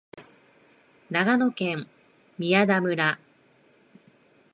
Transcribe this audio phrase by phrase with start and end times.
[1.11, 1.87] 長野県
[2.39, 3.19] 宮田村